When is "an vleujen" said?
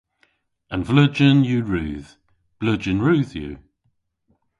0.73-1.39